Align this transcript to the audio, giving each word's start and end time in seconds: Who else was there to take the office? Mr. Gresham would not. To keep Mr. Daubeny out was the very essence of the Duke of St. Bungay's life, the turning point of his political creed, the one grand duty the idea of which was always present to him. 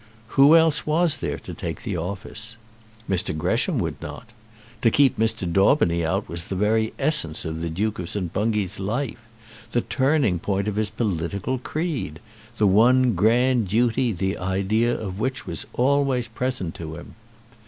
Who 0.29 0.55
else 0.55 0.87
was 0.87 1.17
there 1.17 1.37
to 1.37 1.53
take 1.53 1.83
the 1.83 1.95
office? 1.95 2.57
Mr. 3.07 3.37
Gresham 3.37 3.77
would 3.77 4.01
not. 4.01 4.29
To 4.81 4.89
keep 4.89 5.19
Mr. 5.19 5.45
Daubeny 5.45 6.03
out 6.03 6.27
was 6.27 6.45
the 6.45 6.55
very 6.55 6.91
essence 6.97 7.45
of 7.45 7.61
the 7.61 7.69
Duke 7.69 7.99
of 7.99 8.09
St. 8.09 8.33
Bungay's 8.33 8.79
life, 8.79 9.19
the 9.73 9.81
turning 9.81 10.39
point 10.39 10.67
of 10.67 10.75
his 10.75 10.89
political 10.89 11.59
creed, 11.59 12.19
the 12.57 12.65
one 12.65 13.13
grand 13.13 13.67
duty 13.67 14.11
the 14.11 14.39
idea 14.39 14.91
of 14.99 15.19
which 15.19 15.45
was 15.45 15.67
always 15.75 16.27
present 16.27 16.73
to 16.73 16.95
him. 16.95 17.13